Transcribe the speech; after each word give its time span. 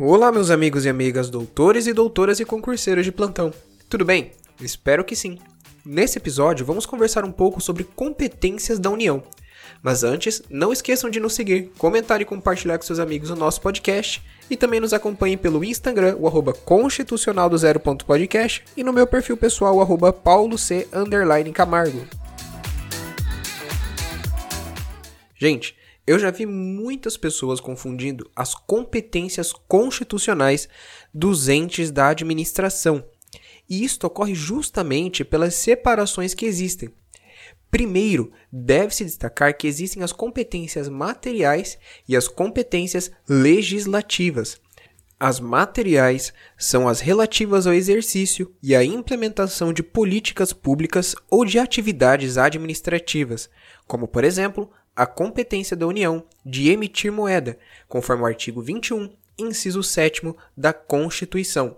Olá, 0.00 0.30
meus 0.30 0.48
amigos 0.48 0.84
e 0.84 0.88
amigas, 0.88 1.28
doutores 1.28 1.88
e 1.88 1.92
doutoras 1.92 2.38
e 2.38 2.44
concurseiros 2.44 3.04
de 3.04 3.10
plantão. 3.10 3.52
Tudo 3.90 4.04
bem? 4.04 4.30
Espero 4.60 5.04
que 5.04 5.16
sim. 5.16 5.40
Nesse 5.84 6.18
episódio, 6.18 6.64
vamos 6.64 6.86
conversar 6.86 7.24
um 7.24 7.32
pouco 7.32 7.60
sobre 7.60 7.82
competências 7.82 8.78
da 8.78 8.90
União. 8.90 9.20
Mas 9.82 10.04
antes, 10.04 10.40
não 10.48 10.72
esqueçam 10.72 11.10
de 11.10 11.18
nos 11.18 11.32
seguir, 11.32 11.72
comentar 11.76 12.20
e 12.20 12.24
compartilhar 12.24 12.78
com 12.78 12.84
seus 12.84 13.00
amigos 13.00 13.28
o 13.30 13.34
nosso 13.34 13.60
podcast 13.60 14.22
e 14.48 14.56
também 14.56 14.78
nos 14.78 14.92
acompanhem 14.92 15.36
pelo 15.36 15.64
Instagram, 15.64 16.14
o 16.16 16.28
arroba 16.28 16.52
constitucional 16.52 17.50
do 17.50 17.56
e 18.76 18.84
no 18.84 18.92
meu 18.92 19.06
perfil 19.06 19.36
pessoal, 19.36 19.78
o 19.78 19.80
arroba 19.80 20.12
pauloc 20.12 20.60
camargo. 21.52 22.06
Gente, 25.34 25.77
eu 26.08 26.18
já 26.18 26.30
vi 26.30 26.46
muitas 26.46 27.18
pessoas 27.18 27.60
confundindo 27.60 28.30
as 28.34 28.54
competências 28.54 29.52
constitucionais 29.52 30.66
dos 31.12 31.50
entes 31.50 31.90
da 31.90 32.08
administração. 32.08 33.04
E 33.68 33.84
isto 33.84 34.06
ocorre 34.06 34.34
justamente 34.34 35.22
pelas 35.22 35.54
separações 35.54 36.32
que 36.32 36.46
existem. 36.46 36.88
Primeiro, 37.70 38.32
deve-se 38.50 39.04
destacar 39.04 39.54
que 39.54 39.66
existem 39.66 40.02
as 40.02 40.10
competências 40.10 40.88
materiais 40.88 41.76
e 42.08 42.16
as 42.16 42.26
competências 42.26 43.10
legislativas. 43.28 44.58
As 45.20 45.38
materiais 45.38 46.32
são 46.56 46.88
as 46.88 47.00
relativas 47.00 47.66
ao 47.66 47.74
exercício 47.74 48.54
e 48.62 48.74
à 48.74 48.82
implementação 48.82 49.74
de 49.74 49.82
políticas 49.82 50.54
públicas 50.54 51.14
ou 51.28 51.44
de 51.44 51.58
atividades 51.58 52.38
administrativas, 52.38 53.50
como, 53.86 54.08
por 54.08 54.24
exemplo, 54.24 54.70
a 54.98 55.06
competência 55.06 55.76
da 55.76 55.86
União 55.86 56.24
de 56.44 56.70
emitir 56.70 57.12
moeda, 57.12 57.56
conforme 57.86 58.24
o 58.24 58.26
artigo 58.26 58.60
21, 58.60 59.08
inciso 59.38 59.80
7 59.80 60.34
da 60.56 60.72
Constituição. 60.72 61.76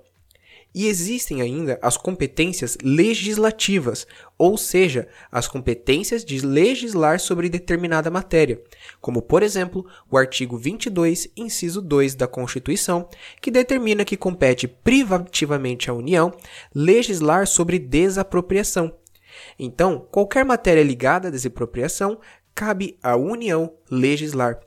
E 0.75 0.87
existem 0.87 1.43
ainda 1.43 1.79
as 1.83 1.99
competências 1.99 2.79
legislativas, 2.83 4.07
ou 4.39 4.57
seja, 4.57 5.07
as 5.31 5.47
competências 5.47 6.25
de 6.25 6.41
legislar 6.41 7.21
sobre 7.21 7.51
determinada 7.51 8.11
matéria, 8.11 8.59
como, 9.03 9.21
por 9.21 9.43
exemplo, 9.43 9.85
o 10.11 10.17
artigo 10.17 10.57
22, 10.57 11.29
inciso 11.37 11.83
2 11.83 12.15
da 12.15 12.27
Constituição, 12.27 13.07
que 13.39 13.51
determina 13.51 14.03
que 14.03 14.17
compete 14.17 14.67
privativamente 14.67 15.91
à 15.91 15.93
União 15.93 16.33
legislar 16.75 17.47
sobre 17.47 17.79
desapropriação. 17.79 18.95
Então, 19.59 20.07
qualquer 20.11 20.45
matéria 20.45 20.83
ligada 20.83 21.29
à 21.29 21.31
desapropriação 21.31 22.19
cabe 22.55 22.99
à 23.03 23.17
União 23.17 23.73
legislar. 23.91 24.61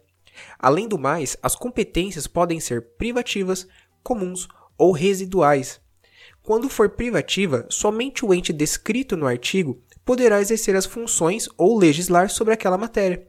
Além 0.57 0.87
do 0.87 0.97
mais, 0.97 1.37
as 1.41 1.55
competências 1.55 2.27
podem 2.27 2.59
ser 2.59 2.81
privativas, 2.97 3.67
comuns 4.03 4.47
ou 4.77 4.91
residuais. 4.91 5.79
Quando 6.41 6.69
for 6.69 6.89
privativa, 6.89 7.65
somente 7.69 8.25
o 8.25 8.33
ente 8.33 8.51
descrito 8.51 9.15
no 9.15 9.27
artigo 9.27 9.81
poderá 10.03 10.41
exercer 10.41 10.75
as 10.75 10.85
funções 10.85 11.47
ou 11.57 11.77
legislar 11.77 12.29
sobre 12.29 12.53
aquela 12.53 12.77
matéria. 12.77 13.25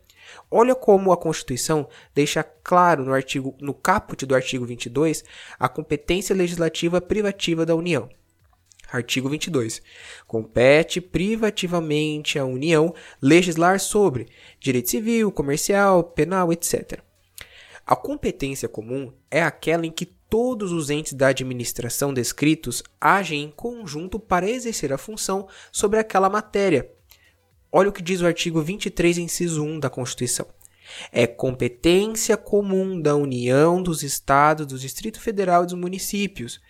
Olha 0.50 0.74
como 0.74 1.12
a 1.12 1.16
Constituição 1.16 1.88
deixa 2.14 2.42
claro 2.42 3.04
no 3.04 3.12
artigo 3.12 3.56
no 3.60 3.72
caput 3.72 4.26
do 4.26 4.34
artigo 4.34 4.64
22 4.64 5.24
a 5.58 5.68
competência 5.68 6.34
legislativa 6.34 7.00
privativa 7.00 7.64
da 7.64 7.74
União. 7.74 8.08
Artigo 8.94 9.28
22. 9.28 9.82
Compete 10.24 11.00
privativamente 11.00 12.38
à 12.38 12.44
União 12.44 12.94
legislar 13.20 13.80
sobre 13.80 14.28
direito 14.60 14.88
civil, 14.88 15.32
comercial, 15.32 16.04
penal, 16.04 16.52
etc. 16.52 17.00
A 17.84 17.96
competência 17.96 18.68
comum 18.68 19.12
é 19.28 19.42
aquela 19.42 19.84
em 19.84 19.90
que 19.90 20.06
todos 20.06 20.70
os 20.70 20.90
entes 20.90 21.12
da 21.12 21.28
administração 21.28 22.14
descritos 22.14 22.84
agem 23.00 23.42
em 23.42 23.50
conjunto 23.50 24.20
para 24.20 24.48
exercer 24.48 24.92
a 24.92 24.98
função 24.98 25.48
sobre 25.72 25.98
aquela 25.98 26.30
matéria. 26.30 26.88
Olha 27.72 27.88
o 27.88 27.92
que 27.92 28.02
diz 28.02 28.20
o 28.20 28.26
artigo 28.26 28.62
23, 28.62 29.18
inciso 29.18 29.64
1 29.64 29.80
da 29.80 29.90
Constituição. 29.90 30.46
É 31.10 31.26
competência 31.26 32.36
comum 32.36 33.00
da 33.00 33.16
União, 33.16 33.82
dos 33.82 34.04
Estados, 34.04 34.66
do 34.66 34.78
Distrito 34.78 35.20
Federal 35.20 35.64
e 35.64 35.66
dos 35.66 35.74
municípios 35.74 36.60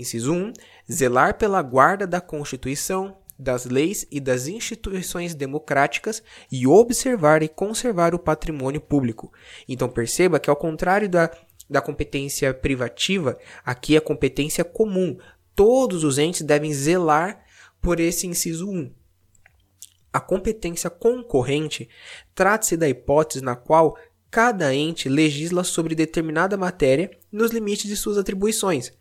Inciso 0.00 0.32
1. 0.32 0.52
Zelar 0.90 1.38
pela 1.38 1.62
guarda 1.62 2.06
da 2.06 2.20
Constituição, 2.20 3.16
das 3.38 3.64
leis 3.64 4.06
e 4.10 4.20
das 4.20 4.46
instituições 4.46 5.34
democráticas 5.34 6.22
e 6.52 6.66
observar 6.66 7.42
e 7.42 7.48
conservar 7.48 8.14
o 8.14 8.18
patrimônio 8.18 8.80
público. 8.80 9.32
Então 9.68 9.88
perceba 9.88 10.38
que 10.38 10.50
ao 10.50 10.56
contrário 10.56 11.08
da, 11.08 11.30
da 11.68 11.80
competência 11.80 12.52
privativa, 12.52 13.38
aqui 13.64 13.96
é 13.96 14.00
competência 14.00 14.64
comum. 14.64 15.16
Todos 15.54 16.04
os 16.04 16.18
entes 16.18 16.42
devem 16.42 16.72
zelar 16.72 17.42
por 17.80 17.98
esse 17.98 18.26
inciso 18.26 18.68
1. 18.68 18.92
A 20.12 20.20
competência 20.20 20.90
concorrente 20.90 21.88
trata-se 22.34 22.76
da 22.76 22.88
hipótese 22.88 23.42
na 23.42 23.54
qual 23.54 23.96
cada 24.30 24.74
ente 24.74 25.08
legisla 25.08 25.64
sobre 25.64 25.94
determinada 25.94 26.56
matéria 26.56 27.10
nos 27.32 27.52
limites 27.52 27.88
de 27.88 27.96
suas 27.96 28.18
atribuições. 28.18 28.92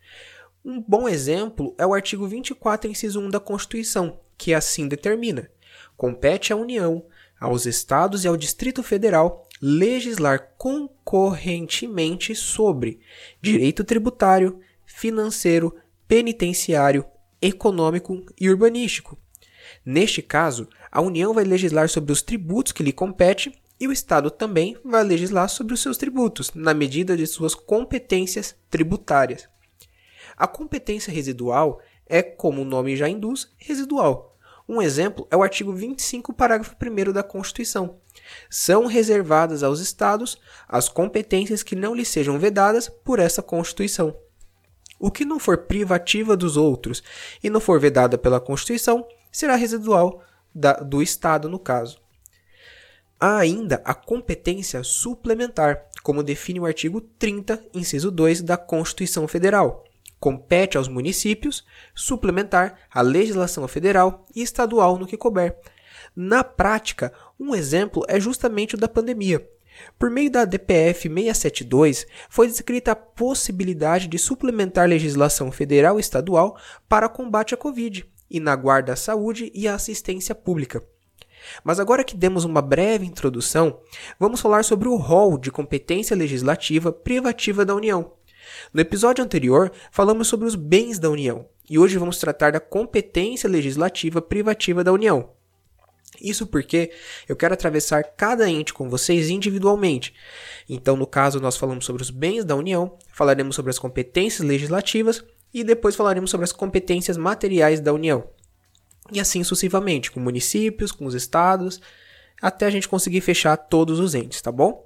Um 0.63 0.81
bom 0.81 1.07
exemplo 1.07 1.73
é 1.77 1.85
o 1.85 1.93
artigo 1.93 2.27
24, 2.27 2.91
inciso 2.91 3.21
1 3.21 3.29
da 3.29 3.39
Constituição, 3.39 4.19
que 4.37 4.53
assim 4.53 4.89
determina: 4.89 5.49
compete 5.95 6.51
à 6.51 6.55
União, 6.55 7.05
aos 7.39 7.65
Estados 7.65 8.25
e 8.25 8.27
ao 8.27 8.35
Distrito 8.35 8.83
Federal 8.83 9.47
legislar 9.61 10.53
concorrentemente 10.57 12.35
sobre 12.35 12.99
direito 13.41 13.85
tributário, 13.85 14.59
financeiro, 14.85 15.75
penitenciário, 16.07 17.05
econômico 17.41 18.25
e 18.39 18.49
urbanístico. 18.49 19.17
Neste 19.85 20.21
caso, 20.21 20.67
a 20.91 21.01
União 21.01 21.33
vai 21.33 21.45
legislar 21.45 21.87
sobre 21.87 22.11
os 22.11 22.21
tributos 22.21 22.73
que 22.73 22.83
lhe 22.83 22.91
compete 22.91 23.53
e 23.79 23.87
o 23.87 23.93
Estado 23.93 24.29
também 24.29 24.77
vai 24.83 25.05
legislar 25.05 25.47
sobre 25.47 25.73
os 25.73 25.81
seus 25.81 25.97
tributos, 25.97 26.51
na 26.53 26.73
medida 26.73 27.15
de 27.15 27.25
suas 27.25 27.55
competências 27.55 28.55
tributárias. 28.69 29.47
A 30.39 30.47
competência 30.47 31.11
residual 31.11 31.81
é, 32.07 32.23
como 32.23 32.61
o 32.61 32.65
nome 32.65 32.95
já 32.95 33.09
induz, 33.09 33.51
residual. 33.57 34.37
Um 34.67 34.81
exemplo 34.81 35.27
é 35.29 35.35
o 35.35 35.43
artigo 35.43 35.73
25, 35.73 36.31
parágrafo 36.33 36.75
1 36.81 37.11
da 37.11 37.21
Constituição. 37.21 37.97
São 38.49 38.85
reservadas 38.85 39.63
aos 39.63 39.79
Estados 39.79 40.37
as 40.67 40.87
competências 40.87 41.61
que 41.61 41.75
não 41.75 41.93
lhes 41.93 42.07
sejam 42.07 42.39
vedadas 42.39 42.87
por 42.87 43.19
essa 43.19 43.41
Constituição. 43.41 44.15
O 44.99 45.11
que 45.11 45.25
não 45.25 45.39
for 45.39 45.57
privativa 45.57 46.37
dos 46.37 46.55
outros 46.55 47.03
e 47.43 47.49
não 47.49 47.59
for 47.59 47.79
vedada 47.79 48.17
pela 48.17 48.39
Constituição 48.39 49.05
será 49.31 49.55
residual 49.55 50.23
da, 50.53 50.73
do 50.73 51.01
Estado, 51.01 51.49
no 51.49 51.59
caso. 51.59 51.99
Há 53.19 53.37
ainda 53.37 53.81
a 53.83 53.93
competência 53.93 54.83
suplementar, 54.83 55.85
como 56.01 56.23
define 56.23 56.59
o 56.59 56.65
artigo 56.65 57.01
30, 57.01 57.61
inciso 57.73 58.09
2 58.09 58.41
da 58.41 58.55
Constituição 58.55 59.27
Federal 59.27 59.83
compete 60.19 60.77
aos 60.77 60.87
municípios 60.87 61.65
suplementar 61.95 62.77
a 62.91 63.01
legislação 63.01 63.67
federal 63.67 64.25
e 64.35 64.41
estadual 64.41 64.97
no 64.97 65.07
que 65.07 65.17
couber. 65.17 65.57
Na 66.15 66.43
prática, 66.43 67.13
um 67.39 67.55
exemplo 67.55 68.03
é 68.07 68.19
justamente 68.19 68.75
o 68.75 68.77
da 68.77 68.87
pandemia. 68.87 69.47
Por 69.97 70.09
meio 70.09 70.29
da 70.29 70.43
DPF 70.43 71.07
672, 71.07 72.05
foi 72.29 72.47
descrita 72.47 72.91
a 72.91 72.95
possibilidade 72.95 74.07
de 74.07 74.17
suplementar 74.17 74.87
legislação 74.87 75.51
federal 75.51 75.97
e 75.97 76.01
estadual 76.01 76.57
para 76.87 77.07
combate 77.07 77.53
à 77.53 77.57
Covid 77.57 78.05
e 78.29 78.39
na 78.39 78.55
guarda 78.55 78.93
à 78.93 78.95
saúde 78.95 79.51
e 79.55 79.67
à 79.67 79.75
assistência 79.75 80.35
pública. 80.35 80.83
Mas 81.63 81.79
agora 81.79 82.03
que 82.03 82.17
demos 82.17 82.43
uma 82.43 82.61
breve 82.61 83.05
introdução, 83.05 83.79
vamos 84.19 84.41
falar 84.41 84.63
sobre 84.63 84.89
o 84.89 84.97
rol 84.97 85.37
de 85.37 85.51
competência 85.51 86.15
legislativa 86.15 86.91
privativa 86.91 87.65
da 87.65 87.73
União. 87.73 88.18
No 88.73 88.81
episódio 88.81 89.23
anterior, 89.23 89.71
falamos 89.91 90.27
sobre 90.27 90.47
os 90.47 90.55
bens 90.55 90.99
da 90.99 91.09
União 91.09 91.47
e 91.69 91.77
hoje 91.77 91.97
vamos 91.97 92.17
tratar 92.17 92.51
da 92.51 92.59
competência 92.59 93.49
legislativa 93.49 94.21
privativa 94.21 94.83
da 94.83 94.91
União. 94.91 95.31
Isso 96.21 96.47
porque 96.47 96.91
eu 97.27 97.35
quero 97.35 97.53
atravessar 97.53 98.03
cada 98.03 98.49
ente 98.49 98.73
com 98.73 98.89
vocês 98.89 99.29
individualmente. 99.29 100.13
Então, 100.67 100.95
no 100.95 101.07
caso, 101.07 101.39
nós 101.39 101.55
falamos 101.55 101.85
sobre 101.85 102.01
os 102.01 102.09
bens 102.09 102.43
da 102.43 102.55
União, 102.55 102.97
falaremos 103.13 103.55
sobre 103.55 103.69
as 103.69 103.79
competências 103.79 104.45
legislativas 104.45 105.23
e 105.53 105.63
depois 105.63 105.95
falaremos 105.95 106.29
sobre 106.29 106.43
as 106.43 106.51
competências 106.51 107.17
materiais 107.17 107.79
da 107.79 107.93
União. 107.93 108.27
E 109.11 109.19
assim 109.19 109.43
sucessivamente, 109.43 110.11
com 110.11 110.19
municípios, 110.19 110.91
com 110.91 111.05
os 111.05 111.13
estados, 111.13 111.81
até 112.41 112.65
a 112.65 112.69
gente 112.69 112.87
conseguir 112.87 113.21
fechar 113.21 113.55
todos 113.57 113.99
os 113.99 114.13
entes, 114.13 114.41
tá 114.41 114.51
bom? 114.51 114.85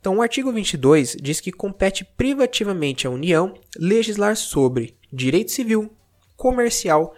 Então, 0.00 0.16
o 0.16 0.22
artigo 0.22 0.52
22 0.52 1.16
diz 1.20 1.40
que 1.40 1.50
compete 1.50 2.04
privativamente 2.04 3.06
à 3.06 3.10
União 3.10 3.54
legislar 3.76 4.36
sobre 4.36 4.96
direito 5.12 5.50
civil, 5.50 5.92
comercial, 6.36 7.14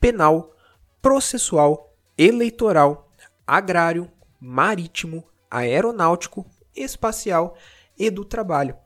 penal, 0.00 0.54
processual, 1.00 1.94
eleitoral, 2.18 3.10
agrário, 3.46 4.10
marítimo, 4.40 5.24
aeronáutico, 5.50 6.44
espacial 6.74 7.56
e 7.96 8.10
do 8.10 8.24
trabalho. 8.24 8.76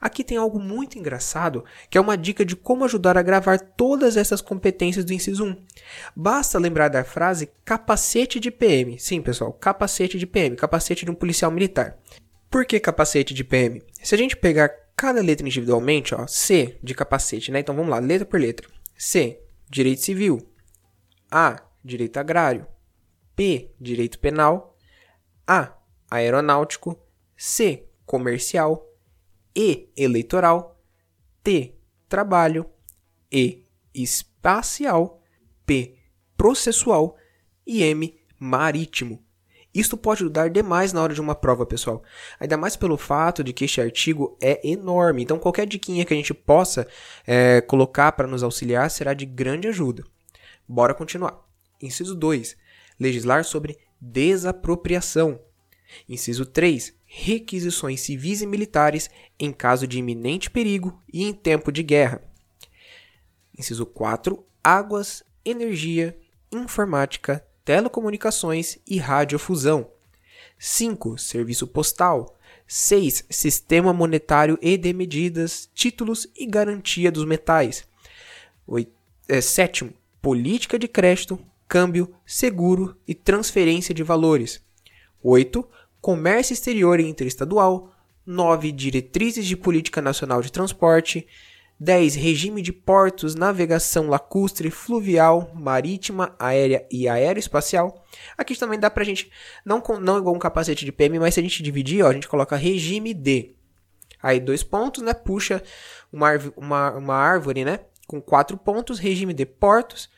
Aqui 0.00 0.24
tem 0.24 0.36
algo 0.36 0.58
muito 0.58 0.98
engraçado, 0.98 1.64
que 1.88 1.98
é 1.98 2.00
uma 2.00 2.16
dica 2.16 2.44
de 2.44 2.56
como 2.56 2.84
ajudar 2.84 3.16
a 3.16 3.22
gravar 3.22 3.58
todas 3.58 4.16
essas 4.16 4.40
competências 4.40 5.04
do 5.04 5.12
inciso 5.12 5.44
1. 5.44 5.56
Basta 6.14 6.58
lembrar 6.58 6.88
da 6.88 7.04
frase 7.04 7.50
capacete 7.64 8.40
de 8.40 8.50
PM. 8.50 8.98
Sim, 8.98 9.20
pessoal, 9.20 9.52
capacete 9.52 10.18
de 10.18 10.26
PM, 10.26 10.56
capacete 10.56 11.04
de 11.04 11.10
um 11.10 11.14
policial 11.14 11.50
militar. 11.50 11.98
Por 12.56 12.64
que 12.64 12.80
capacete 12.80 13.34
de 13.34 13.44
PM? 13.44 13.82
Se 14.02 14.14
a 14.14 14.18
gente 14.18 14.34
pegar 14.34 14.70
cada 14.96 15.20
letra 15.20 15.46
individualmente, 15.46 16.14
ó, 16.14 16.26
C 16.26 16.78
de 16.82 16.94
capacete, 16.94 17.52
né? 17.52 17.60
Então 17.60 17.76
vamos 17.76 17.90
lá, 17.90 17.98
letra 17.98 18.24
por 18.24 18.40
letra. 18.40 18.66
C, 18.96 19.42
direito 19.68 20.00
civil. 20.00 20.38
A, 21.30 21.62
direito 21.84 22.16
agrário. 22.16 22.66
P, 23.36 23.74
direito 23.78 24.18
penal. 24.18 24.74
A, 25.46 25.76
aeronáutico. 26.10 26.98
C, 27.36 27.90
comercial. 28.06 28.90
E, 29.54 29.90
eleitoral. 29.94 30.82
T, 31.44 31.74
trabalho. 32.08 32.64
E, 33.30 33.66
espacial. 33.92 35.22
P, 35.66 35.98
processual. 36.38 37.18
E 37.66 37.82
M, 37.82 38.18
marítimo. 38.38 39.25
Isto 39.78 39.94
pode 39.94 40.22
ajudar 40.22 40.48
demais 40.48 40.94
na 40.94 41.02
hora 41.02 41.12
de 41.12 41.20
uma 41.20 41.34
prova, 41.34 41.66
pessoal. 41.66 42.02
Ainda 42.40 42.56
mais 42.56 42.76
pelo 42.76 42.96
fato 42.96 43.44
de 43.44 43.52
que 43.52 43.66
este 43.66 43.78
artigo 43.78 44.34
é 44.40 44.66
enorme. 44.66 45.22
Então, 45.22 45.38
qualquer 45.38 45.66
diquinha 45.66 46.02
que 46.02 46.14
a 46.14 46.16
gente 46.16 46.32
possa 46.32 46.88
é, 47.26 47.60
colocar 47.60 48.12
para 48.12 48.26
nos 48.26 48.42
auxiliar 48.42 48.90
será 48.90 49.12
de 49.12 49.26
grande 49.26 49.68
ajuda. 49.68 50.02
Bora 50.66 50.94
continuar. 50.94 51.44
Inciso 51.80 52.14
2. 52.14 52.56
Legislar 52.98 53.44
sobre 53.44 53.78
desapropriação. 54.00 55.38
Inciso 56.08 56.46
3. 56.46 56.94
Requisições 57.04 58.00
civis 58.00 58.40
e 58.40 58.46
militares 58.46 59.10
em 59.38 59.52
caso 59.52 59.86
de 59.86 59.98
iminente 59.98 60.50
perigo 60.50 61.02
e 61.12 61.22
em 61.22 61.34
tempo 61.34 61.70
de 61.70 61.82
guerra. 61.82 62.22
Inciso 63.58 63.84
4. 63.84 64.42
Águas, 64.64 65.22
energia, 65.44 66.18
informática, 66.50 67.46
telecomunicações 67.66 68.78
e 68.86 68.96
radiofusão. 68.96 69.90
5. 70.56 71.18
Serviço 71.18 71.66
postal. 71.66 72.38
6. 72.64 73.26
Sistema 73.28 73.92
monetário 73.92 74.56
e 74.62 74.76
de 74.76 74.92
medidas, 74.92 75.68
títulos 75.74 76.28
e 76.36 76.46
garantia 76.46 77.10
dos 77.10 77.24
metais. 77.24 77.84
7. 79.42 79.84
É, 79.84 79.88
política 80.22 80.78
de 80.78 80.86
crédito, 80.86 81.38
câmbio, 81.66 82.14
seguro 82.24 82.96
e 83.06 83.14
transferência 83.16 83.92
de 83.92 84.04
valores. 84.04 84.62
8. 85.20 85.68
Comércio 86.00 86.54
exterior 86.54 87.00
e 87.00 87.08
interestadual. 87.08 87.92
9. 88.24 88.70
Diretrizes 88.70 89.44
de 89.44 89.56
política 89.56 90.00
nacional 90.00 90.40
de 90.40 90.52
transporte. 90.52 91.26
10. 91.78 92.14
Regime 92.14 92.62
de 92.62 92.72
portos, 92.72 93.34
navegação 93.34 94.08
lacustre, 94.08 94.70
fluvial, 94.70 95.50
marítima, 95.54 96.34
aérea 96.38 96.86
e 96.90 97.08
aeroespacial. 97.08 98.04
Aqui 98.36 98.56
também 98.56 98.78
dá 98.78 98.90
pra 98.90 99.04
gente, 99.04 99.30
não, 99.64 99.82
não 100.00 100.18
igual 100.18 100.34
um 100.34 100.38
capacete 100.38 100.84
de 100.84 100.92
PM, 100.92 101.18
mas 101.18 101.34
se 101.34 101.40
a 101.40 101.42
gente 101.42 101.62
dividir, 101.62 102.04
ó, 102.04 102.08
a 102.08 102.12
gente 102.12 102.28
coloca 102.28 102.56
regime 102.56 103.12
D. 103.12 103.54
Aí 104.22 104.40
dois 104.40 104.62
pontos, 104.62 105.02
né? 105.02 105.12
Puxa 105.12 105.62
uma, 106.12 106.30
uma, 106.56 106.92
uma 106.92 107.14
árvore, 107.14 107.64
né? 107.64 107.80
Com 108.06 108.20
quatro 108.20 108.56
pontos, 108.56 108.98
regime 108.98 109.34
de 109.34 109.44
portos, 109.44 110.08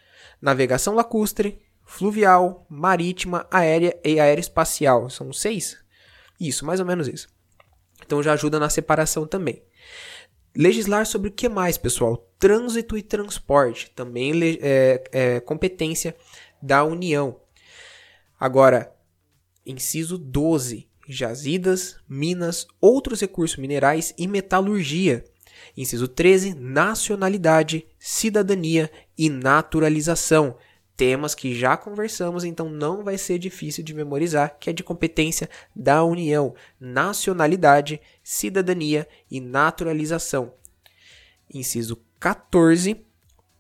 navegação 0.41 0.95
lacustre, 0.95 1.61
fluvial, 1.85 2.67
marítima, 2.69 3.47
aérea 3.51 3.99
e 4.05 4.21
aeroespacial. 4.21 5.11
São 5.11 5.33
seis? 5.33 5.77
Isso, 6.39 6.65
mais 6.65 6.79
ou 6.79 6.87
menos 6.87 7.09
isso. 7.09 7.29
Então 8.05 8.23
já 8.23 8.33
ajuda 8.33 8.61
na 8.61 8.71
separação 8.71 9.27
também. 9.27 9.63
Legislar 10.59 11.07
sobre 11.07 11.29
o 11.29 11.33
que 11.33 11.49
mais, 11.49 11.79
pessoal? 11.79 12.17
Trânsito 12.37 12.99
e 12.99 13.03
transporte, 13.03 13.93
também 13.95 14.33
é, 14.61 15.05
é 15.13 15.41
competência 15.41 16.17
da 16.61 16.83
União. 16.83 17.41
Agora, 18.41 18.93
inciso 19.65 20.19
12: 20.19 20.89
jazidas, 21.09 22.01
minas, 22.09 22.67
outros 22.81 23.21
recursos 23.21 23.57
minerais 23.57 24.13
e 24.19 24.27
metalurgia. 24.27 25.25
Inciso 25.77 26.09
13: 26.09 26.55
nacionalidade, 26.55 27.87
cidadania 27.97 28.91
e 29.17 29.31
naturalização 29.31 30.57
temas 30.99 31.33
que 31.33 31.55
já 31.55 31.77
conversamos, 31.77 32.43
então 32.43 32.69
não 32.69 33.05
vai 33.05 33.17
ser 33.17 33.39
difícil 33.39 33.85
de 33.85 33.95
memorizar, 33.95 34.57
que 34.59 34.69
é 34.69 34.73
de 34.73 34.83
competência 34.83 35.49
da 35.75 36.03
União, 36.03 36.57
nacionalidade, 36.79 38.01
cidadania 38.21 39.07
e 39.31 39.41
naturalização. 39.41 40.53
Inciso 41.55 42.03
14, 42.19 43.01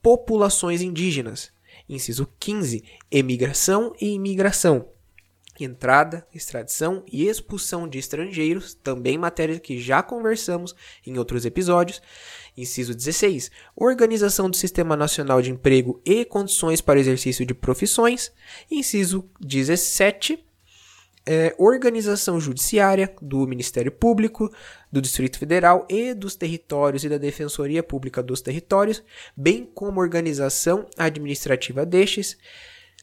populações 0.02 0.82
indígenas. 0.82 1.52
Inciso 1.88 2.28
15, 2.40 2.82
emigração 3.08 3.94
e 4.00 4.08
imigração 4.14 4.88
entrada, 5.64 6.26
extradição 6.34 7.02
e 7.10 7.26
expulsão 7.26 7.88
de 7.88 7.98
estrangeiros, 7.98 8.74
também 8.74 9.18
matéria 9.18 9.58
que 9.58 9.80
já 9.80 10.02
conversamos 10.02 10.74
em 11.06 11.18
outros 11.18 11.44
episódios. 11.44 12.00
Inciso 12.56 12.94
16. 12.94 13.50
Organização 13.76 14.50
do 14.50 14.56
Sistema 14.56 14.96
Nacional 14.96 15.40
de 15.40 15.50
Emprego 15.50 16.00
e 16.04 16.24
condições 16.24 16.80
para 16.80 16.98
o 16.98 17.00
exercício 17.00 17.46
de 17.46 17.54
profissões. 17.54 18.32
Inciso 18.70 19.28
17. 19.40 20.44
É, 21.30 21.54
organização 21.58 22.40
judiciária 22.40 23.14
do 23.20 23.46
Ministério 23.46 23.92
Público, 23.92 24.50
do 24.90 25.02
Distrito 25.02 25.38
Federal 25.38 25.86
e 25.86 26.14
dos 26.14 26.34
territórios 26.34 27.04
e 27.04 27.08
da 27.08 27.18
Defensoria 27.18 27.82
Pública 27.82 28.22
dos 28.22 28.40
Territórios, 28.40 29.02
bem 29.36 29.68
como 29.74 30.00
organização 30.00 30.86
administrativa 30.96 31.84
destes 31.84 32.38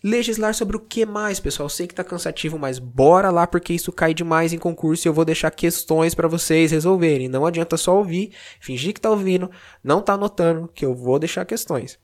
legislar 0.05 0.53
sobre 0.53 0.77
o 0.77 0.79
que 0.79 1.03
mais, 1.03 1.39
pessoal? 1.39 1.67
Sei 1.67 1.87
que 1.87 1.95
tá 1.95 2.03
cansativo, 2.03 2.59
mas 2.59 2.77
bora 2.77 3.31
lá 3.31 3.47
porque 3.47 3.73
isso 3.73 3.91
cai 3.91 4.13
demais 4.13 4.53
em 4.53 4.59
concurso 4.59 5.07
e 5.07 5.09
eu 5.09 5.13
vou 5.13 5.25
deixar 5.25 5.49
questões 5.49 6.13
para 6.13 6.27
vocês 6.27 6.69
resolverem. 6.69 7.27
Não 7.27 7.43
adianta 7.43 7.75
só 7.75 7.97
ouvir, 7.97 8.31
fingir 8.59 8.93
que 8.93 9.01
tá 9.01 9.09
ouvindo, 9.09 9.49
não 9.83 10.03
tá 10.03 10.13
anotando, 10.13 10.67
que 10.67 10.85
eu 10.85 10.93
vou 10.93 11.17
deixar 11.17 11.43
questões. 11.43 11.97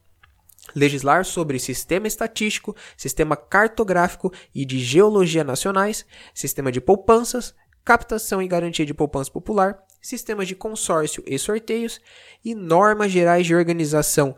Legislar 0.75 1.25
sobre 1.25 1.59
sistema 1.59 2.07
estatístico, 2.07 2.75
sistema 2.97 3.35
cartográfico 3.35 4.33
e 4.53 4.65
de 4.65 4.79
geologia 4.79 5.43
nacionais, 5.43 6.03
sistema 6.33 6.71
de 6.71 6.81
poupanças, 6.81 7.53
captação 7.85 8.41
e 8.41 8.47
garantia 8.47 8.85
de 8.85 8.95
poupança 8.95 9.29
popular, 9.29 9.77
sistemas 10.01 10.47
de 10.47 10.55
consórcio 10.55 11.23
e 11.27 11.37
sorteios 11.37 12.01
e 12.43 12.55
normas 12.55 13.11
gerais 13.11 13.45
de 13.45 13.53
organização 13.53 14.35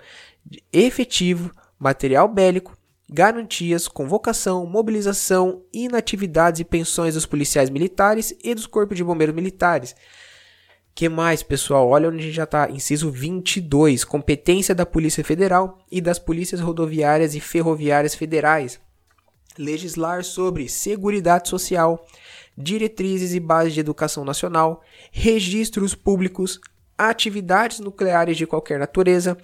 efetivo, 0.73 1.49
material 1.79 2.27
bélico, 2.27 2.77
garantias, 3.09 3.87
convocação, 3.87 4.65
mobilização, 4.65 5.63
inatividades 5.73 6.61
e 6.61 6.65
pensões 6.65 7.13
dos 7.13 7.25
policiais 7.25 7.69
militares 7.69 8.35
e 8.43 8.55
dos 8.55 8.65
corpos 8.65 8.97
de 8.97 9.03
bombeiros 9.03 9.35
militares. 9.35 9.95
Que 10.95 11.09
mais, 11.09 11.41
pessoal? 11.41 11.89
Olha 11.89 12.07
onde 12.07 12.19
a 12.19 12.21
gente 12.21 12.35
já 12.35 12.43
está. 12.43 12.69
Inciso 12.69 13.09
22. 13.09 14.03
Competência 14.03 14.75
da 14.75 14.85
Polícia 14.85 15.23
Federal 15.23 15.79
e 15.91 15.99
das 15.99 16.19
Polícias 16.19 16.61
Rodoviárias 16.61 17.33
e 17.33 17.39
Ferroviárias 17.39 18.13
Federais. 18.13 18.79
Legislar 19.57 20.23
sobre 20.23 20.69
Seguridade 20.69 21.49
Social, 21.49 22.05
diretrizes 22.55 23.33
e 23.33 23.39
bases 23.39 23.73
de 23.73 23.79
educação 23.79 24.23
nacional, 24.23 24.83
registros 25.11 25.95
públicos, 25.95 26.59
atividades 26.97 27.79
nucleares 27.79 28.37
de 28.37 28.45
qualquer 28.45 28.79
natureza, 28.79 29.37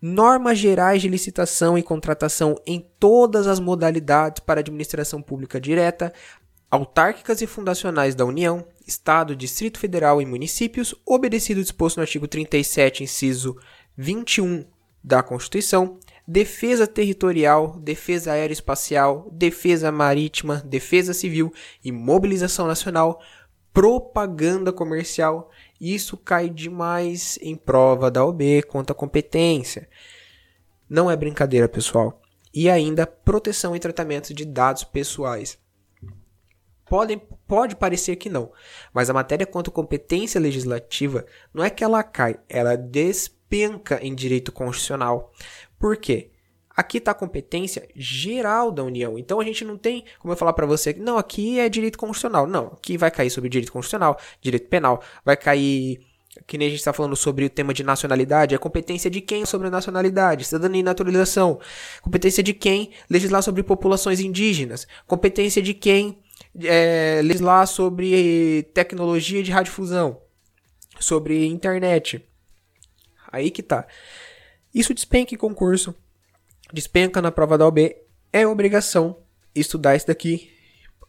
normas 0.00 0.58
gerais 0.58 1.02
de 1.02 1.08
licitação 1.08 1.76
e 1.76 1.82
contratação 1.82 2.56
em 2.66 2.86
todas 2.98 3.46
as 3.46 3.58
modalidades 3.60 4.40
para 4.40 4.60
administração 4.60 5.20
pública 5.22 5.60
direta, 5.60 6.12
autárquicas 6.70 7.42
e 7.42 7.46
fundacionais 7.46 8.14
da 8.14 8.24
União, 8.24 8.64
Estado, 8.86 9.34
Distrito 9.34 9.78
Federal 9.78 10.22
e 10.22 10.26
municípios, 10.26 10.94
obedecido 11.04 11.60
o 11.60 11.62
disposto 11.62 11.96
no 11.96 12.02
artigo 12.02 12.28
37, 12.28 13.04
inciso 13.04 13.56
21 13.96 14.64
da 15.02 15.22
Constituição, 15.22 15.98
defesa 16.26 16.86
territorial, 16.86 17.76
defesa 17.80 18.32
aeroespacial, 18.32 19.28
defesa 19.32 19.90
marítima, 19.90 20.62
defesa 20.64 21.12
civil 21.12 21.52
e 21.84 21.90
mobilização 21.90 22.66
nacional, 22.66 23.20
propaganda 23.72 24.72
comercial 24.72 25.50
isso 25.80 26.16
cai 26.16 26.50
demais 26.50 27.38
em 27.40 27.56
prova 27.56 28.10
da 28.10 28.24
OB 28.24 28.62
quanto 28.64 28.90
à 28.90 28.94
competência. 28.94 29.88
Não 30.88 31.10
é 31.10 31.16
brincadeira, 31.16 31.68
pessoal. 31.68 32.20
E 32.52 32.68
ainda 32.68 33.06
proteção 33.06 33.74
e 33.74 33.80
tratamento 33.80 34.34
de 34.34 34.44
dados 34.44 34.84
pessoais. 34.84 35.58
Podem, 36.84 37.22
pode 37.46 37.76
parecer 37.76 38.16
que 38.16 38.28
não, 38.28 38.52
mas 38.92 39.08
a 39.08 39.14
matéria 39.14 39.46
quanto 39.46 39.70
à 39.70 39.72
competência 39.72 40.40
legislativa 40.40 41.24
não 41.54 41.62
é 41.62 41.70
que 41.70 41.84
ela 41.84 42.02
cai, 42.02 42.40
ela 42.48 42.76
despenca 42.76 44.04
em 44.04 44.12
direito 44.12 44.50
constitucional. 44.50 45.32
Por 45.78 45.96
quê? 45.96 46.29
Aqui 46.80 46.96
está 46.96 47.10
a 47.10 47.14
competência 47.14 47.86
geral 47.94 48.72
da 48.72 48.82
União. 48.82 49.18
Então 49.18 49.38
a 49.38 49.44
gente 49.44 49.66
não 49.66 49.76
tem 49.76 50.02
como 50.18 50.32
eu 50.32 50.36
falar 50.36 50.54
para 50.54 50.64
você, 50.64 50.94
não, 50.94 51.18
aqui 51.18 51.60
é 51.60 51.68
direito 51.68 51.98
constitucional. 51.98 52.46
Não, 52.46 52.68
aqui 52.68 52.96
vai 52.96 53.10
cair 53.10 53.28
sobre 53.28 53.50
direito 53.50 53.70
constitucional, 53.70 54.18
direito 54.40 54.66
penal, 54.66 55.02
vai 55.22 55.36
cair 55.36 56.00
que 56.46 56.56
nem 56.56 56.68
a 56.68 56.70
gente 56.70 56.78
está 56.78 56.94
falando 56.94 57.14
sobre 57.14 57.44
o 57.44 57.50
tema 57.50 57.74
de 57.74 57.82
nacionalidade, 57.82 58.54
é 58.54 58.58
competência 58.58 59.10
de 59.10 59.20
quem 59.20 59.44
sobre 59.44 59.68
nacionalidade, 59.68 60.44
cidadania 60.44 60.80
e 60.80 60.82
naturalização, 60.82 61.60
competência 62.00 62.42
de 62.42 62.54
quem 62.54 62.92
legislar 63.10 63.42
sobre 63.42 63.62
populações 63.62 64.18
indígenas, 64.18 64.86
competência 65.06 65.60
de 65.60 65.74
quem 65.74 66.18
é, 66.62 67.20
legislar 67.22 67.66
sobre 67.66 68.62
tecnologia 68.72 69.42
de 69.42 69.50
radiodifusão, 69.50 70.18
sobre 70.98 71.44
internet. 71.44 72.26
Aí 73.30 73.50
que 73.50 73.62
tá. 73.62 73.86
Isso 74.74 74.94
despenca 74.94 75.34
em 75.34 75.38
concurso, 75.38 75.94
despenca 76.72 77.20
na 77.20 77.30
prova 77.30 77.58
da 77.58 77.66
OB, 77.66 77.96
é 78.32 78.46
obrigação 78.46 79.16
estudar 79.54 79.96
isso 79.96 80.06
daqui. 80.06 80.50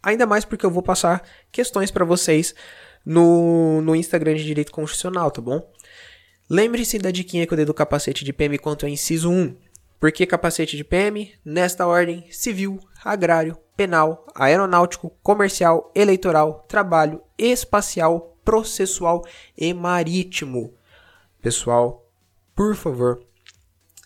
Ainda 0.02 0.26
mais 0.26 0.46
porque 0.46 0.66
eu 0.66 0.72
vou 0.72 0.82
passar 0.82 1.24
questões 1.52 1.92
para 1.92 2.06
vocês 2.06 2.56
no, 3.06 3.82
no 3.82 3.96
Instagram 3.96 4.36
de 4.36 4.44
Direito 4.44 4.72
Constitucional, 4.72 5.30
tá 5.30 5.42
bom? 5.42 5.72
Lembre-se 6.50 6.98
da 6.98 7.12
diquinha 7.12 7.46
que 7.46 7.54
eu 7.54 7.56
dei 7.56 7.66
do 7.66 7.74
capacete 7.74 8.26
de 8.26 8.34
PM 8.34 8.58
quanto 8.58 8.86
ao 8.86 8.90
inciso 8.90 9.30
1. 9.30 9.56
Por 10.00 10.12
que 10.12 10.26
capacete 10.26 10.76
de 10.76 10.84
PM? 10.84 11.32
Nesta 11.46 11.86
ordem: 11.86 12.26
civil, 12.32 12.80
agrário, 13.06 13.58
penal, 13.78 14.26
aeronáutico, 14.34 15.12
comercial, 15.22 15.92
eleitoral, 15.96 16.66
trabalho, 16.68 17.22
espacial, 17.38 18.36
processual 18.44 19.24
e 19.56 19.74
marítimo. 19.74 20.74
Pessoal, 21.42 22.10
por 22.56 22.76
favor, 22.76 23.24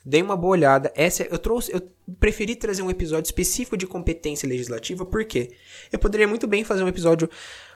deem 0.05 0.23
uma 0.23 0.37
boa 0.37 0.51
olhada. 0.51 0.91
Essa 0.95 1.23
eu 1.23 1.39
trouxe, 1.39 1.73
eu 1.73 1.81
preferi 2.19 2.55
trazer 2.55 2.81
um 2.81 2.89
episódio 2.89 3.27
específico 3.27 3.75
de 3.75 3.87
competência 3.87 4.47
legislativa 4.47 5.05
porque 5.05 5.51
eu 5.91 5.97
poderia 5.97 6.27
muito 6.27 6.45
bem 6.45 6.63
fazer 6.63 6.83
um 6.83 6.87
episódio 6.87 7.29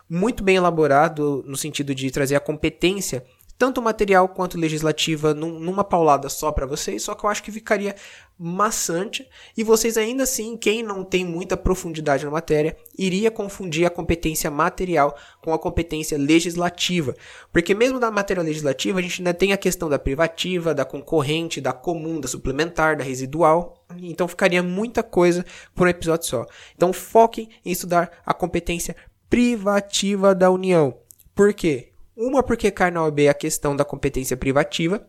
muito 0.08 0.44
bem 0.44 0.56
elaborado 0.56 1.44
no 1.46 1.58
sentido 1.58 1.94
de 1.94 2.10
trazer 2.12 2.36
a 2.36 2.40
competência 2.40 3.24
tanto 3.60 3.82
material 3.82 4.30
quanto 4.30 4.58
legislativa 4.58 5.34
num, 5.34 5.60
numa 5.60 5.84
paulada 5.84 6.30
só 6.30 6.50
para 6.50 6.66
vocês, 6.66 7.04
só 7.04 7.14
que 7.14 7.26
eu 7.26 7.30
acho 7.30 7.44
que 7.44 7.52
ficaria 7.52 7.94
maçante 8.40 9.28
e 9.56 9.66
vocês 9.66 9.98
ainda 9.98 10.24
assim, 10.24 10.56
quem 10.56 10.82
não 10.82 11.04
tem 11.04 11.26
muita 11.26 11.58
profundidade 11.58 12.24
na 12.24 12.32
matéria, 12.32 12.78
iria 12.98 13.30
confundir 13.30 13.86
a 13.86 13.90
competência 13.90 14.50
material 14.50 15.14
com 15.42 15.54
a 15.54 15.60
competência 15.60 16.18
legislativa, 16.18 17.14
porque 17.52 17.76
mesmo 17.76 18.00
da 18.00 18.10
matéria 18.10 18.42
legislativa 18.42 19.00
a 19.00 19.02
gente 19.02 19.20
ainda 19.20 19.34
tem 19.34 19.52
a 19.52 19.58
questão 19.58 19.90
da 19.90 20.00
privativa, 20.00 20.74
da 20.74 20.86
concorrente, 20.86 21.60
da 21.60 21.74
comum, 21.74 22.22
da 22.22 22.30
suplementar, 22.30 22.96
da 22.96 23.04
residual, 23.04 23.86
então 23.98 24.26
ficaria 24.26 24.64
muita 24.64 25.04
coisa 25.04 25.46
por 25.76 25.86
um 25.86 25.90
episódio 25.90 26.28
só. 26.28 26.46
Então 26.78 26.94
foquem 26.94 27.50
em 27.66 27.72
estudar 27.72 28.10
a 28.26 28.34
competência 28.34 28.96
privativa 29.30 30.34
da 30.34 30.50
União. 30.50 30.98
Por 31.36 31.54
quê? 31.54 31.89
Uma 32.22 32.44
porque 32.44 32.70
cai 32.70 32.92
na 32.92 33.02
OAB 33.02 33.30
a 33.30 33.34
questão 33.34 33.74
da 33.74 33.86
competência 33.86 34.36
privativa 34.36 35.08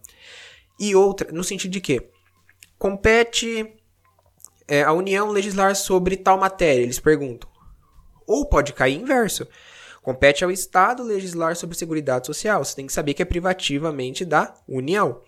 e 0.79 0.95
outra 0.95 1.33
no 1.33 1.43
sentido 1.43 1.73
de 1.73 1.81
que 1.81 2.09
compete 2.79 3.75
é, 4.69 4.85
a 4.85 4.93
União 4.93 5.29
legislar 5.29 5.75
sobre 5.75 6.17
tal 6.17 6.39
matéria, 6.39 6.81
eles 6.81 7.01
perguntam. 7.01 7.51
Ou 8.29 8.47
pode 8.47 8.73
cair 8.73 8.95
inverso. 8.95 9.49
Compete 10.01 10.45
ao 10.45 10.53
Estado 10.53 11.03
legislar 11.03 11.57
sobre 11.57 11.77
Seguridade 11.77 12.29
Social. 12.29 12.65
Você 12.65 12.77
tem 12.77 12.87
que 12.87 12.93
saber 12.93 13.13
que 13.13 13.23
é 13.23 13.25
privativamente 13.25 14.25
da 14.25 14.55
União. 14.69 15.21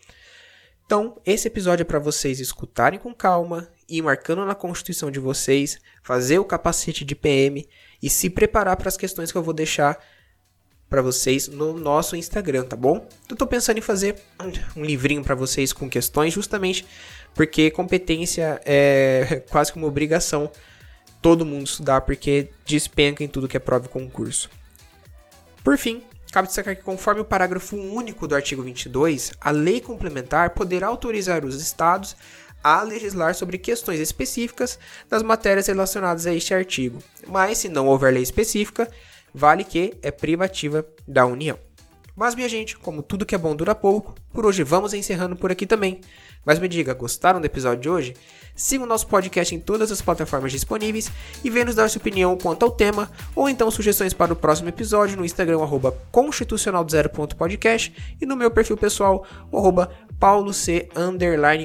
Então, 0.87 1.21
esse 1.27 1.49
episódio 1.49 1.83
é 1.83 1.85
para 1.85 1.99
vocês 1.99 2.39
escutarem 2.39 3.01
com 3.01 3.13
calma, 3.13 3.69
ir 3.89 4.03
marcando 4.03 4.47
na 4.47 4.55
Constituição 4.55 5.11
de 5.11 5.19
vocês, 5.19 5.81
fazer 6.01 6.39
o 6.39 6.45
capacete 6.45 7.05
de 7.05 7.17
PM 7.17 7.69
e 8.01 8.09
se 8.09 8.31
preparar 8.31 8.77
para 8.77 8.89
as 8.89 8.97
questões 8.97 9.33
que 9.33 9.39
eu 9.39 9.43
vou 9.43 9.53
deixar 9.53 9.99
para 10.93 11.01
vocês 11.01 11.49
no 11.49 11.73
nosso 11.73 12.15
Instagram, 12.15 12.65
tá 12.65 12.77
bom? 12.77 13.09
Eu 13.27 13.35
tô 13.35 13.47
pensando 13.47 13.79
em 13.79 13.81
fazer 13.81 14.15
um 14.77 14.85
livrinho 14.85 15.25
para 15.25 15.35
vocês 15.35 15.73
com 15.73 15.89
questões, 15.89 16.35
justamente 16.35 16.85
porque 17.35 17.71
competência 17.71 18.61
é 18.67 19.43
quase 19.49 19.73
que 19.73 19.79
uma 19.79 19.87
obrigação 19.87 20.53
todo 21.23 21.47
mundo 21.47 21.65
estudar, 21.65 22.03
porque 22.03 22.51
despenca 22.67 23.25
em 23.25 23.29
tudo 23.29 23.49
que 23.49 23.57
é 23.57 23.61
prova 23.61 23.87
e 23.87 23.89
concurso. 23.89 24.51
Por 25.65 25.79
fim, 25.79 26.03
cabe 26.31 26.49
destacar 26.49 26.77
que, 26.77 26.83
conforme 26.83 27.23
o 27.23 27.25
parágrafo 27.25 27.75
único 27.75 28.29
do 28.29 28.35
artigo 28.35 28.63
22, 28.63 29.33
a 29.41 29.51
lei 29.51 29.81
complementar 29.81 30.51
poderá 30.51 30.89
autorizar 30.89 31.43
os 31.43 31.59
estados 31.63 32.15
a 32.63 32.83
legislar 32.83 33.35
sobre 33.35 33.57
questões 33.57 33.99
específicas 33.99 34.79
das 35.09 35.23
matérias 35.23 35.69
relacionadas 35.69 36.27
a 36.27 36.35
este 36.35 36.53
artigo, 36.53 36.99
mas 37.27 37.57
se 37.57 37.71
não 37.71 37.87
houver 37.87 38.13
lei 38.13 38.23
específica, 38.23 38.91
vale 39.35 39.65
que 39.65 39.95
é 40.03 40.11
privativa 40.11 40.87
da 41.07 41.27
União. 41.27 41.59
Mas, 42.15 42.35
minha 42.35 42.49
gente, 42.49 42.77
como 42.77 43.03
tudo 43.03 43.25
que 43.25 43.35
é 43.35 43.39
bom 43.39 43.57
dura 43.57 43.75
pouco, 43.75 44.15
por 44.33 44.45
hoje 44.45 44.63
vamos 44.63 44.93
encerrando 44.93 45.35
por 45.35 45.51
aqui 45.51 45.67
também. 45.67 46.01
Mas 46.45 46.59
me 46.59 46.69
diga, 46.69 46.93
gostaram 46.93 47.41
do 47.41 47.47
episódio 47.47 47.81
de 47.81 47.89
hoje? 47.89 48.15
Siga 48.55 48.85
o 48.85 48.87
nosso 48.87 49.07
podcast 49.07 49.55
em 49.55 49.59
todas 49.59 49.91
as 49.91 50.03
plataformas 50.03 50.53
disponíveis 50.53 51.11
e 51.43 51.49
venha 51.49 51.65
nos 51.65 51.75
dar 51.75 51.89
sua 51.89 52.01
opinião 52.01 52.37
quanto 52.37 52.65
ao 52.65 52.71
tema, 52.71 53.11
ou 53.35 53.49
então 53.49 53.71
sugestões 53.71 54.13
para 54.13 54.33
o 54.33 54.37
próximo 54.37 54.69
episódio 54.69 55.17
no 55.17 55.25
Instagram, 55.25 55.63
arroba 55.63 55.97
constitucional0.podcast 56.13 57.95
e 58.21 58.27
no 58.27 58.37
meu 58.37 58.51
perfil 58.51 58.77
pessoal, 58.77 59.25
arroba 59.51 59.91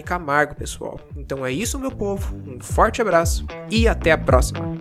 Camargo, 0.05 0.55
pessoal. 0.55 0.99
Então 1.15 1.45
é 1.45 1.51
isso, 1.51 1.77
meu 1.77 1.91
povo. 1.91 2.35
Um 2.47 2.59
forte 2.61 3.01
abraço 3.01 3.45
e 3.69 3.87
até 3.87 4.11
a 4.11 4.17
próxima. 4.17 4.77